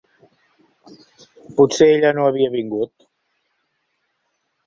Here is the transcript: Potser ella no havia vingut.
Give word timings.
Potser 1.59 1.89
ella 1.97 2.11
no 2.19 2.25
havia 2.29 2.53
vingut. 2.55 2.95